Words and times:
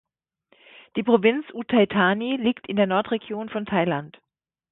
Die 0.95 1.03
Provinz 1.03 1.45
Uthai 1.53 1.85
Thani 1.85 2.35
liegt 2.37 2.65
in 2.67 2.75
der 2.75 2.87
Nordregion 2.87 3.49
von 3.49 3.67
Thailand. 3.67 4.19